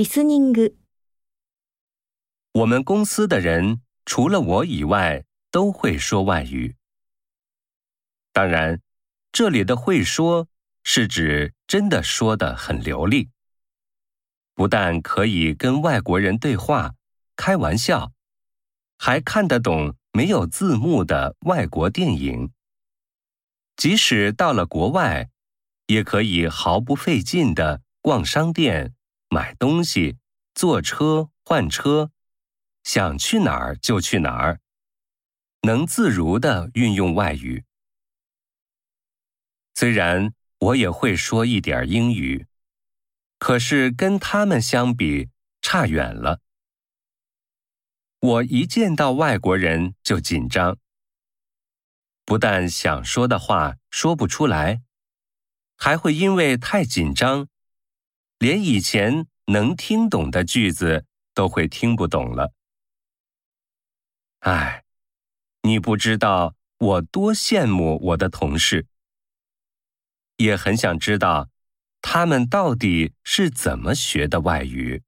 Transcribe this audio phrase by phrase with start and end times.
[0.00, 0.74] リスニング、
[2.52, 6.76] 我们公司的人除了我以外都会说外语。
[8.32, 8.80] 当然，
[9.32, 10.48] 这里的会说
[10.82, 13.30] 是指真的说的很流利，
[14.54, 16.94] 不但可以跟外国人对话、
[17.34, 18.12] 开玩笑，
[18.98, 22.52] 还看得懂没有字幕的外国电影。
[23.76, 25.30] 即使到了国外，
[25.86, 28.94] 也可以毫不费劲的逛商店、
[29.33, 30.17] 买东西、
[30.53, 32.11] 坐车、换车，
[32.83, 34.59] 想去哪儿就去哪儿，
[35.61, 37.63] 能自如的运用外语。
[39.73, 42.45] 虽然我也会说一点英语，
[43.39, 45.29] 可是跟他们相比
[45.61, 46.41] 差远了。
[48.19, 50.77] 我一见到外国人就紧张，
[52.25, 54.81] 不但想说的话说不出来，
[55.77, 57.47] 还会因为太紧张，
[58.41, 61.05] 连以前能听懂的句子
[61.35, 62.51] 都会听不懂了。
[64.39, 64.83] 唉，
[65.61, 68.87] 你不知道我多羡慕我的同事。
[70.37, 71.51] 也很想知道，
[72.01, 75.03] 他们到底是怎么学的外语。